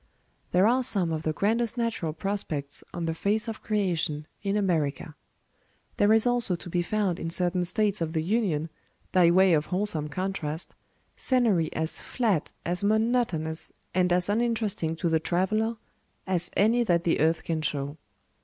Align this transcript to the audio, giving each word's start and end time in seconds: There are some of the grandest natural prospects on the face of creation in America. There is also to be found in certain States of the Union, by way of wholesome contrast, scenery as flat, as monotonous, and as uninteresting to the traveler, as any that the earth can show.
There 0.51 0.65
are 0.65 0.81
some 0.81 1.11
of 1.11 1.21
the 1.21 1.31
grandest 1.31 1.77
natural 1.77 2.11
prospects 2.11 2.83
on 2.91 3.05
the 3.05 3.13
face 3.13 3.47
of 3.47 3.61
creation 3.61 4.25
in 4.41 4.57
America. 4.57 5.13
There 5.97 6.11
is 6.11 6.25
also 6.25 6.55
to 6.55 6.69
be 6.71 6.81
found 6.81 7.19
in 7.19 7.29
certain 7.29 7.63
States 7.65 8.01
of 8.01 8.13
the 8.13 8.23
Union, 8.23 8.69
by 9.11 9.29
way 9.29 9.53
of 9.53 9.67
wholesome 9.67 10.09
contrast, 10.09 10.73
scenery 11.15 11.71
as 11.73 12.01
flat, 12.01 12.51
as 12.65 12.83
monotonous, 12.83 13.71
and 13.93 14.11
as 14.11 14.27
uninteresting 14.27 14.95
to 14.95 15.07
the 15.07 15.19
traveler, 15.19 15.77
as 16.25 16.49
any 16.57 16.81
that 16.83 17.03
the 17.03 17.19
earth 17.19 17.43
can 17.43 17.61
show. 17.61 17.97